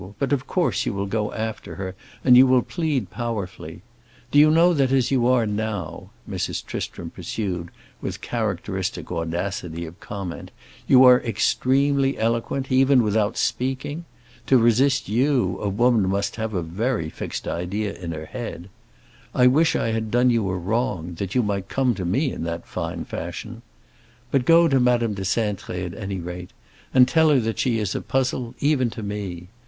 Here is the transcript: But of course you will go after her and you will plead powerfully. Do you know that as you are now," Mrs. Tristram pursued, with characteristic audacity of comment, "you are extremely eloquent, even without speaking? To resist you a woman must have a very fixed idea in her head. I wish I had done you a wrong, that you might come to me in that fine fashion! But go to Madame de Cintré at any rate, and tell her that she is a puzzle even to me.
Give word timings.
But 0.17 0.33
of 0.33 0.47
course 0.47 0.87
you 0.87 0.93
will 0.93 1.05
go 1.05 1.31
after 1.31 1.75
her 1.75 1.93
and 2.23 2.35
you 2.35 2.47
will 2.47 2.63
plead 2.63 3.11
powerfully. 3.11 3.83
Do 4.31 4.39
you 4.39 4.49
know 4.49 4.73
that 4.73 4.91
as 4.91 5.11
you 5.11 5.27
are 5.27 5.45
now," 5.45 6.09
Mrs. 6.27 6.65
Tristram 6.65 7.11
pursued, 7.11 7.69
with 8.01 8.19
characteristic 8.19 9.11
audacity 9.11 9.85
of 9.85 9.99
comment, 9.99 10.49
"you 10.87 11.03
are 11.03 11.21
extremely 11.21 12.17
eloquent, 12.17 12.71
even 12.71 13.03
without 13.03 13.37
speaking? 13.37 14.05
To 14.47 14.57
resist 14.57 15.07
you 15.07 15.59
a 15.61 15.69
woman 15.69 16.09
must 16.09 16.35
have 16.37 16.55
a 16.55 16.63
very 16.63 17.11
fixed 17.11 17.47
idea 17.47 17.93
in 17.93 18.11
her 18.11 18.25
head. 18.25 18.69
I 19.35 19.45
wish 19.45 19.75
I 19.75 19.89
had 19.89 20.09
done 20.09 20.31
you 20.31 20.49
a 20.49 20.57
wrong, 20.57 21.13
that 21.19 21.35
you 21.35 21.43
might 21.43 21.69
come 21.69 21.93
to 21.93 22.05
me 22.05 22.31
in 22.33 22.43
that 22.45 22.65
fine 22.65 23.05
fashion! 23.05 23.61
But 24.31 24.45
go 24.45 24.67
to 24.67 24.79
Madame 24.79 25.13
de 25.13 25.21
Cintré 25.21 25.85
at 25.85 25.93
any 25.93 26.17
rate, 26.19 26.49
and 26.91 27.07
tell 27.07 27.29
her 27.29 27.39
that 27.41 27.59
she 27.59 27.77
is 27.77 27.93
a 27.93 28.01
puzzle 28.01 28.55
even 28.59 28.89
to 28.89 29.03
me. 29.03 29.49